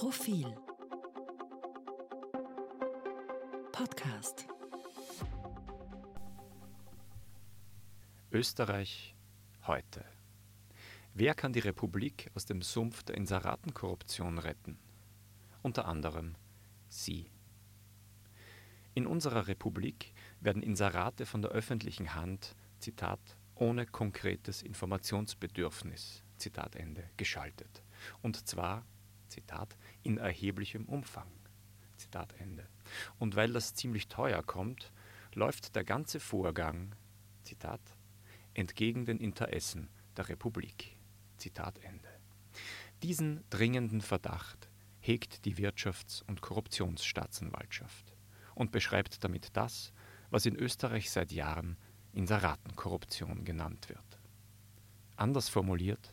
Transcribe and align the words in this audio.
Profil 0.00 0.56
Podcast 3.70 4.46
Österreich 8.32 9.14
heute. 9.66 10.06
Wer 11.12 11.34
kann 11.34 11.52
die 11.52 11.58
Republik 11.58 12.30
aus 12.34 12.46
dem 12.46 12.62
Sumpf 12.62 13.02
der 13.02 13.18
Inseratenkorruption 13.18 14.38
retten? 14.38 14.78
Unter 15.60 15.86
anderem 15.86 16.34
Sie. 16.88 17.30
In 18.94 19.06
unserer 19.06 19.48
Republik 19.48 20.14
werden 20.40 20.62
Inserate 20.62 21.26
von 21.26 21.42
der 21.42 21.50
öffentlichen 21.50 22.14
Hand, 22.14 22.56
Zitat, 22.78 23.36
ohne 23.54 23.84
konkretes 23.84 24.62
Informationsbedürfnis, 24.62 26.22
Zitat 26.38 26.74
Ende, 26.74 27.04
geschaltet. 27.18 27.82
Und 28.22 28.48
zwar, 28.48 28.86
Zitat, 29.30 29.76
in 30.02 30.18
erheblichem 30.18 30.84
Umfang. 30.84 31.30
Zitat 31.96 32.34
Ende. 32.38 32.68
Und 33.18 33.36
weil 33.36 33.52
das 33.52 33.74
ziemlich 33.74 34.08
teuer 34.08 34.42
kommt, 34.42 34.92
läuft 35.34 35.76
der 35.76 35.84
ganze 35.84 36.20
Vorgang, 36.20 36.94
Zitat, 37.42 37.80
entgegen 38.54 39.04
den 39.04 39.18
Interessen 39.18 39.88
der 40.16 40.28
Republik. 40.28 40.96
Zitat 41.36 41.78
Ende. 41.78 42.08
Diesen 43.02 43.44
dringenden 43.48 44.00
Verdacht 44.00 44.68
hegt 45.00 45.44
die 45.44 45.56
Wirtschafts- 45.56 46.22
und 46.26 46.42
Korruptionsstaatsanwaltschaft 46.42 48.14
und 48.54 48.72
beschreibt 48.72 49.24
damit 49.24 49.56
das, 49.56 49.92
was 50.30 50.46
in 50.46 50.56
Österreich 50.56 51.10
seit 51.10 51.32
Jahren 51.32 51.78
Inseratenkorruption 52.12 53.44
genannt 53.44 53.88
wird. 53.88 54.20
Anders 55.16 55.48
formuliert, 55.48 56.12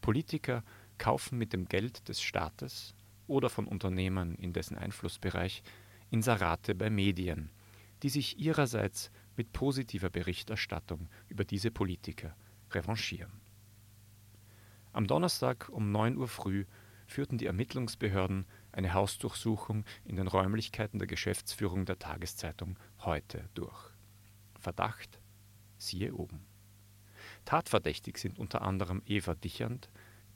Politiker 0.00 0.64
kaufen 0.98 1.38
mit 1.38 1.52
dem 1.52 1.66
Geld 1.66 2.08
des 2.08 2.20
Staates 2.20 2.94
oder 3.26 3.50
von 3.50 3.66
Unternehmern 3.66 4.34
in 4.34 4.52
dessen 4.52 4.76
Einflussbereich 4.76 5.62
Inserate 6.10 6.74
bei 6.74 6.90
Medien, 6.90 7.50
die 8.02 8.08
sich 8.08 8.38
ihrerseits 8.38 9.10
mit 9.36 9.52
positiver 9.52 10.10
Berichterstattung 10.10 11.08
über 11.28 11.44
diese 11.44 11.70
Politiker 11.70 12.36
revanchieren. 12.70 13.40
Am 14.92 15.06
Donnerstag 15.06 15.68
um 15.68 15.92
9 15.92 16.16
Uhr 16.16 16.28
früh 16.28 16.64
führten 17.06 17.38
die 17.38 17.46
Ermittlungsbehörden 17.46 18.46
eine 18.72 18.94
Hausdurchsuchung 18.94 19.84
in 20.04 20.16
den 20.16 20.28
Räumlichkeiten 20.28 20.98
der 20.98 21.08
Geschäftsführung 21.08 21.86
der 21.86 21.98
Tageszeitung 21.98 22.78
Heute 23.00 23.48
durch. 23.54 23.90
Verdacht? 24.58 25.20
Siehe 25.78 26.14
oben. 26.14 26.46
Tatverdächtig 27.44 28.18
sind 28.18 28.38
unter 28.38 28.62
anderem 28.62 29.02
Eva 29.06 29.34
Dichand, 29.34 29.88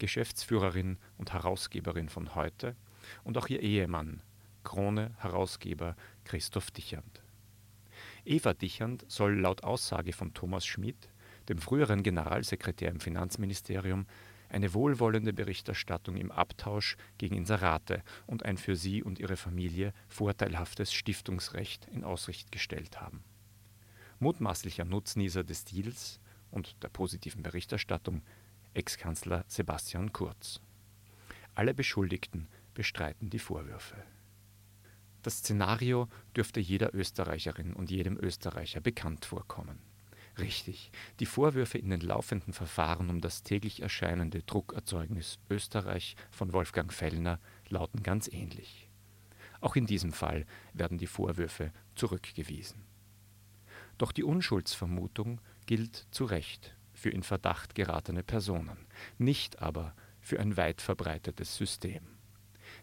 Geschäftsführerin 0.02 0.98
und 1.16 1.32
Herausgeberin 1.32 2.08
von 2.08 2.34
Heute, 2.34 2.74
und 3.22 3.38
auch 3.38 3.46
ihr 3.46 3.60
Ehemann, 3.60 4.20
Krone-Herausgeber 4.64 5.94
Christoph 6.24 6.72
Dichand. 6.72 7.22
Eva 8.24 8.52
Dichand 8.52 9.04
soll 9.06 9.38
laut 9.38 9.62
Aussage 9.62 10.12
von 10.12 10.34
Thomas 10.34 10.66
Schmidt, 10.66 11.08
dem 11.48 11.58
früheren 11.58 12.02
Generalsekretär 12.02 12.90
im 12.90 12.98
Finanzministerium, 12.98 14.06
eine 14.48 14.74
wohlwollende 14.74 15.32
Berichterstattung 15.32 16.16
im 16.16 16.32
Abtausch 16.32 16.96
gegen 17.18 17.36
Inserate 17.36 18.02
und 18.26 18.44
ein 18.44 18.56
für 18.56 18.74
sie 18.74 19.04
und 19.04 19.20
ihre 19.20 19.36
Familie 19.36 19.94
vorteilhaftes 20.08 20.92
Stiftungsrecht 20.92 21.86
in 21.92 22.02
Aussicht 22.02 22.50
gestellt 22.50 23.00
haben. 23.00 23.22
Mutmaßlicher 24.18 24.84
Nutznießer 24.84 25.44
des 25.44 25.64
Deals 25.64 26.18
und 26.50 26.82
der 26.82 26.88
positiven 26.88 27.44
Berichterstattung 27.44 28.22
Ex-Kanzler 28.74 29.44
Sebastian 29.48 30.14
Kurz. 30.14 30.60
Alle 31.54 31.74
Beschuldigten 31.74 32.48
bestreiten 32.72 33.28
die 33.28 33.38
Vorwürfe. 33.38 33.96
Das 35.22 35.38
Szenario 35.38 36.08
dürfte 36.34 36.58
jeder 36.58 36.94
Österreicherin 36.94 37.74
und 37.74 37.90
jedem 37.90 38.16
Österreicher 38.16 38.80
bekannt 38.80 39.26
vorkommen. 39.26 39.78
Richtig, 40.38 40.90
die 41.20 41.26
Vorwürfe 41.26 41.76
in 41.76 41.90
den 41.90 42.00
laufenden 42.00 42.54
Verfahren 42.54 43.10
um 43.10 43.20
das 43.20 43.42
täglich 43.42 43.82
erscheinende 43.82 44.42
Druckerzeugnis 44.42 45.38
Österreich 45.50 46.16
von 46.30 46.54
Wolfgang 46.54 46.90
Fellner 46.90 47.38
lauten 47.68 48.02
ganz 48.02 48.26
ähnlich. 48.26 48.88
Auch 49.60 49.76
in 49.76 49.84
diesem 49.84 50.14
Fall 50.14 50.46
werden 50.72 50.96
die 50.96 51.06
Vorwürfe 51.06 51.72
zurückgewiesen. 51.94 52.82
Doch 53.98 54.12
die 54.12 54.24
Unschuldsvermutung 54.24 55.42
gilt 55.66 56.06
zu 56.10 56.24
Recht 56.24 56.74
für 57.02 57.10
in 57.10 57.24
Verdacht 57.24 57.74
geratene 57.74 58.22
Personen, 58.22 58.86
nicht 59.18 59.60
aber 59.60 59.92
für 60.20 60.38
ein 60.38 60.56
weit 60.56 60.80
verbreitetes 60.80 61.56
System. 61.56 62.06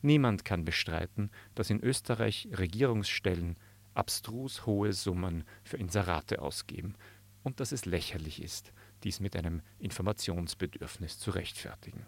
Niemand 0.01 0.43
kann 0.43 0.65
bestreiten, 0.65 1.31
dass 1.55 1.69
in 1.69 1.79
Österreich 1.79 2.49
Regierungsstellen 2.51 3.55
abstrus 3.93 4.65
hohe 4.65 4.91
Summen 4.91 5.45
für 5.63 5.77
Inserate 5.77 6.41
ausgeben 6.41 6.95
und 7.43 7.61
dass 7.61 7.71
es 7.71 7.85
lächerlich 7.85 8.43
ist, 8.43 8.73
dies 9.03 9.21
mit 9.21 9.37
einem 9.37 9.61
Informationsbedürfnis 9.79 11.17
zu 11.17 11.31
rechtfertigen. 11.31 12.05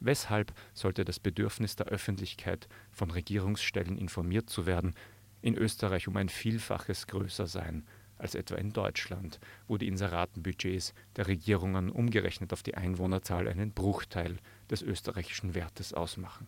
Weshalb 0.00 0.52
sollte 0.74 1.06
das 1.06 1.18
Bedürfnis 1.18 1.76
der 1.76 1.86
Öffentlichkeit, 1.86 2.68
von 2.92 3.10
Regierungsstellen 3.10 3.96
informiert 3.96 4.50
zu 4.50 4.66
werden, 4.66 4.94
in 5.40 5.56
Österreich 5.56 6.08
um 6.08 6.16
ein 6.18 6.28
Vielfaches 6.28 7.06
größer 7.06 7.46
sein 7.46 7.86
als 8.20 8.34
etwa 8.34 8.56
in 8.56 8.72
Deutschland, 8.72 9.40
wo 9.66 9.76
die 9.76 9.88
Inseratenbudgets 9.88 10.94
der 11.16 11.26
Regierungen 11.26 11.90
umgerechnet 11.90 12.52
auf 12.52 12.62
die 12.62 12.74
Einwohnerzahl 12.74 13.48
einen 13.48 13.72
Bruchteil 13.72 14.36
des 14.70 14.82
österreichischen 14.82 15.54
Wertes 15.54 15.92
ausmachen. 15.92 16.46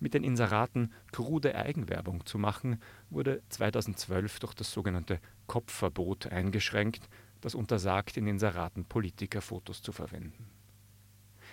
Mit 0.00 0.14
den 0.14 0.24
Inseraten 0.24 0.92
krude 1.12 1.54
Eigenwerbung 1.54 2.26
zu 2.26 2.36
machen, 2.36 2.80
wurde 3.08 3.40
2012 3.50 4.40
durch 4.40 4.54
das 4.54 4.72
sogenannte 4.72 5.20
Kopfverbot 5.46 6.26
eingeschränkt, 6.26 7.08
das 7.40 7.54
untersagt, 7.54 8.16
in 8.16 8.26
Inseraten 8.26 8.84
Politikerfotos 8.84 9.80
zu 9.80 9.92
verwenden. 9.92 10.48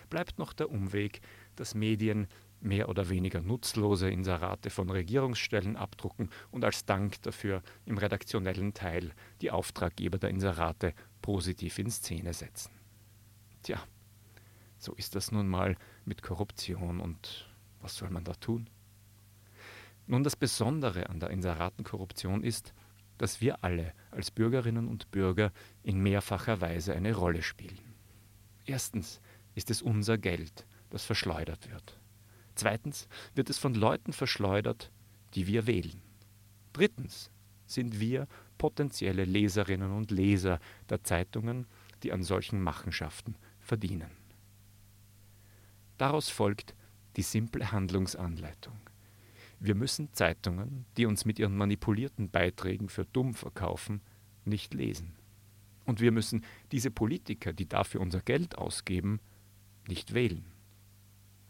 Bleibt 0.09 0.39
noch 0.39 0.53
der 0.53 0.71
Umweg, 0.71 1.21
dass 1.55 1.75
Medien 1.75 2.27
mehr 2.61 2.89
oder 2.89 3.09
weniger 3.09 3.41
nutzlose 3.41 4.09
Inserate 4.09 4.69
von 4.69 4.89
Regierungsstellen 4.89 5.75
abdrucken 5.75 6.29
und 6.51 6.63
als 6.63 6.85
Dank 6.85 7.21
dafür 7.21 7.61
im 7.85 7.97
redaktionellen 7.97 8.73
Teil 8.73 9.13
die 9.41 9.51
Auftraggeber 9.51 10.17
der 10.17 10.29
Inserate 10.29 10.93
positiv 11.21 11.79
in 11.79 11.89
Szene 11.89 12.33
setzen. 12.33 12.71
Tja, 13.63 13.81
so 14.77 14.93
ist 14.93 15.15
das 15.15 15.31
nun 15.31 15.47
mal 15.47 15.77
mit 16.05 16.21
Korruption 16.21 16.99
und 16.99 17.49
was 17.81 17.95
soll 17.95 18.09
man 18.09 18.23
da 18.23 18.33
tun? 18.33 18.69
Nun, 20.07 20.23
das 20.23 20.35
Besondere 20.35 21.09
an 21.09 21.19
der 21.19 21.29
Inseratenkorruption 21.29 22.43
ist, 22.43 22.73
dass 23.19 23.41
wir 23.41 23.63
alle 23.63 23.93
als 24.11 24.31
Bürgerinnen 24.31 24.87
und 24.87 25.11
Bürger 25.11 25.51
in 25.83 25.99
mehrfacher 25.99 26.61
Weise 26.61 26.95
eine 26.95 27.13
Rolle 27.13 27.43
spielen. 27.43 27.77
Erstens 28.65 29.21
ist 29.55 29.69
es 29.69 29.81
unser 29.81 30.17
Geld, 30.17 30.65
das 30.89 31.03
verschleudert 31.03 31.69
wird. 31.69 31.99
Zweitens 32.59 33.07
wird 33.35 33.49
es 33.49 33.57
von 33.57 33.73
Leuten 33.73 34.11
verschleudert, 34.11 34.91
die 35.33 35.47
wir 35.47 35.65
wählen. 35.65 36.01
Drittens 36.73 37.31
sind 37.65 38.01
wir 38.01 38.27
potenzielle 38.57 39.23
Leserinnen 39.23 39.93
und 39.93 40.11
Leser 40.11 40.59
der 40.89 41.01
Zeitungen, 41.01 41.67
die 42.03 42.11
an 42.11 42.21
solchen 42.21 42.61
Machenschaften 42.61 43.35
verdienen. 43.61 44.11
Daraus 45.97 46.27
folgt, 46.27 46.75
die 47.15 47.21
simple 47.21 47.71
Handlungsanleitung. 47.71 48.75
Wir 49.61 49.75
müssen 49.75 50.11
Zeitungen, 50.11 50.85
die 50.97 51.05
uns 51.05 51.23
mit 51.23 51.39
ihren 51.39 51.55
manipulierten 51.55 52.29
Beiträgen 52.29 52.89
für 52.89 53.05
dumm 53.05 53.35
verkaufen, 53.35 54.01
nicht 54.43 54.73
lesen. 54.73 55.15
Und 55.85 56.01
wir 56.01 56.11
müssen 56.11 56.43
diese 56.73 56.91
Politiker, 56.91 57.53
die 57.53 57.69
dafür 57.69 58.01
unser 58.01 58.19
Geld 58.19 58.57
ausgeben, 58.57 59.21
nicht 59.87 60.13
wählen. 60.13 60.43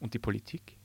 Und 0.00 0.14
die 0.14 0.18
Politik? 0.18 0.76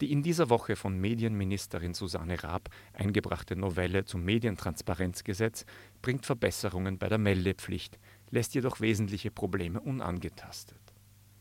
Die 0.00 0.12
in 0.12 0.22
dieser 0.22 0.48
Woche 0.48 0.76
von 0.76 0.98
Medienministerin 0.98 1.92
Susanne 1.92 2.42
Raab 2.42 2.70
eingebrachte 2.94 3.54
Novelle 3.54 4.06
zum 4.06 4.24
Medientransparenzgesetz 4.24 5.66
bringt 6.00 6.24
Verbesserungen 6.24 6.96
bei 6.96 7.10
der 7.10 7.18
Meldepflicht, 7.18 7.98
lässt 8.30 8.54
jedoch 8.54 8.80
wesentliche 8.80 9.30
Probleme 9.30 9.78
unangetastet. 9.78 10.80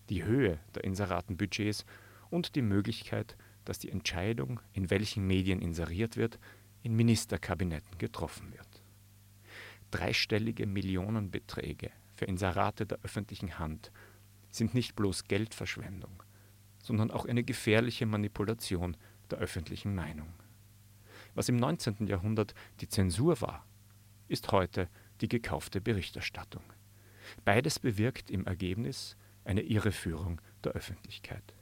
Die 0.10 0.26
Höhe 0.26 0.60
der 0.76 0.84
Inseratenbudgets 0.84 1.86
und 2.30 2.56
die 2.56 2.62
Möglichkeit, 2.62 3.38
dass 3.64 3.80
die 3.80 3.92
Entscheidung, 3.92 4.60
in 4.74 4.90
welchen 4.90 5.26
Medien 5.26 5.62
inseriert 5.62 6.18
wird, 6.18 6.38
in 6.82 6.98
Ministerkabinetten 6.98 7.98
getroffen 7.98 8.52
wird. 8.52 8.84
Dreistellige 9.92 10.68
Millionenbeträge 10.68 11.92
für 12.19 12.25
Inserate 12.25 12.86
der 12.86 13.00
öffentlichen 13.01 13.60
Hand 13.60 13.94
sind 14.51 14.74
nicht 14.74 14.94
bloß 14.98 15.30
Geldverschwendung, 15.30 16.21
sondern 16.83 17.12
auch 17.12 17.25
eine 17.25 17.45
gefährliche 17.45 18.06
Manipulation 18.06 18.98
der 19.31 19.38
öffentlichen 19.38 19.95
Meinung. 19.95 20.33
Was 21.33 21.48
im 21.48 21.56
19. 21.56 22.07
Jahrhundert 22.07 22.56
die 22.81 22.89
Zensur 22.89 23.39
war, 23.39 23.66
ist 24.27 24.51
heute 24.51 24.89
die 25.21 25.30
gekaufte 25.30 25.80
Berichterstattung. 25.80 26.63
Beides 27.45 27.80
bewirkt 27.80 28.30
im 28.30 28.45
Ergebnis 28.45 29.16
eine 29.45 29.62
Irreführung 29.62 30.42
der 30.66 30.74
Öffentlichkeit. 30.74 31.54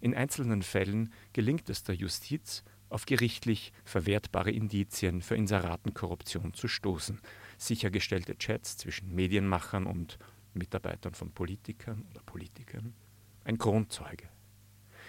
In 0.00 0.14
einzelnen 0.14 0.62
Fällen 0.62 1.12
gelingt 1.34 1.68
es 1.68 1.82
der 1.82 1.96
Justiz, 1.96 2.64
auf 2.92 3.06
gerichtlich 3.06 3.72
verwertbare 3.84 4.50
Indizien 4.50 5.22
für 5.22 5.34
Inseratenkorruption 5.34 6.52
zu 6.52 6.68
stoßen. 6.68 7.20
Sichergestellte 7.56 8.36
Chats 8.36 8.76
zwischen 8.76 9.14
Medienmachern 9.14 9.86
und 9.86 10.18
Mitarbeitern 10.54 11.14
von 11.14 11.32
Politikern 11.32 12.04
oder 12.10 12.22
Politikern. 12.22 12.94
Ein 13.44 13.58
Kronzeuge. 13.58 14.28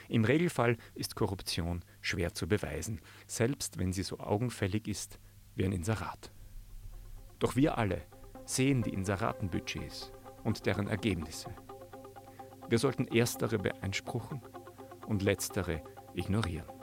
Im 0.08 0.24
Regelfall 0.24 0.78
ist 0.96 1.16
Korruption 1.16 1.84
schwer 2.02 2.34
zu 2.34 2.48
beweisen, 2.48 3.02
selbst 3.28 3.78
wenn 3.80 3.94
sie 3.94 4.04
so 4.04 4.20
augenfällig 4.20 4.88
ist 4.88 5.20
wie 5.56 5.66
ein 5.66 5.72
Inserat. 5.72 6.32
Doch 7.40 7.56
wir 7.56 7.78
alle 7.78 8.02
sehen 8.46 8.82
die 8.84 8.94
Inseratenbudgets 8.94 10.12
und 10.44 10.66
deren 10.66 10.88
Ergebnisse. 10.88 11.50
Wir 12.70 12.80
sollten 12.80 13.08
erstere 13.08 13.58
beanspruchen 13.58 14.42
und 15.08 15.22
letztere 15.22 15.82
ignorieren. 16.14 16.83